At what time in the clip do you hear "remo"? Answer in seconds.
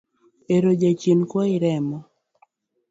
1.63-1.97